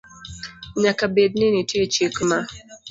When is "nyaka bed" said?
0.83-1.31